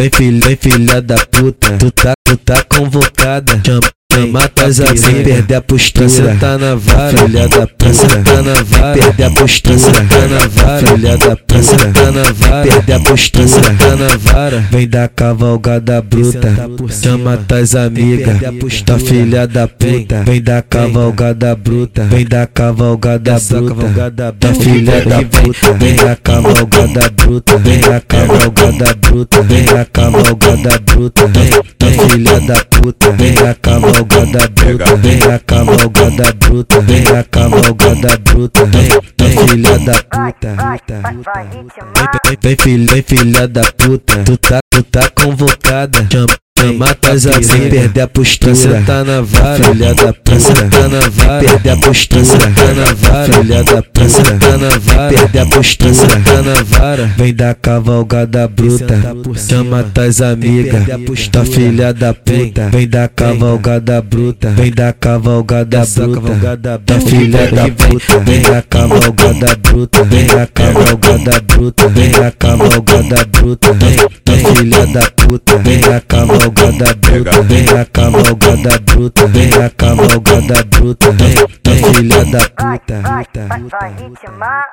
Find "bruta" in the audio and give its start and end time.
16.02-16.48, 21.56-22.04, 23.38-24.34, 27.10-27.58, 28.94-29.42, 30.86-31.28, 34.48-34.96, 36.34-36.80, 38.18-38.60, 58.46-59.00, 64.02-64.50, 65.86-66.20, 69.56-70.04, 71.40-71.88, 73.32-73.70, 76.94-77.42, 78.80-79.26, 80.64-81.06